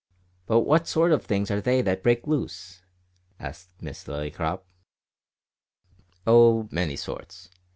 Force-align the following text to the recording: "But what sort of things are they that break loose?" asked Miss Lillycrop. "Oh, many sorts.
"But 0.47 0.61
what 0.61 0.87
sort 0.87 1.11
of 1.11 1.23
things 1.23 1.51
are 1.51 1.61
they 1.61 1.83
that 1.83 2.01
break 2.01 2.25
loose?" 2.25 2.81
asked 3.39 3.69
Miss 3.81 4.03
Lillycrop. 4.05 4.61
"Oh, 6.25 6.67
many 6.71 6.95
sorts. 6.95 7.49